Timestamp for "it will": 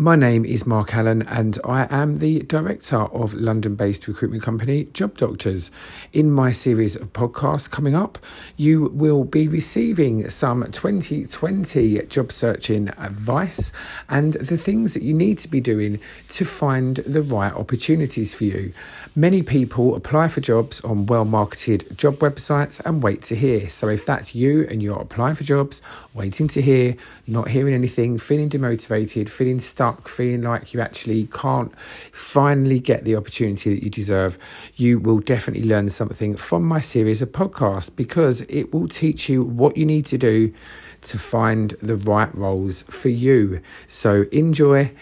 38.42-38.88